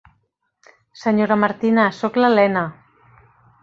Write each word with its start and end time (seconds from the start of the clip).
Senyora 1.03 1.39
Martina, 1.43 1.87
soc 2.01 2.21
l'Elena. 2.25 2.69